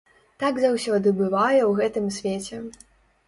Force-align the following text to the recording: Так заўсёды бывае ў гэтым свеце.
Так 0.43 0.55
заўсёды 0.63 1.11
бывае 1.19 1.59
ў 1.69 1.71
гэтым 1.81 2.07
свеце. 2.17 2.61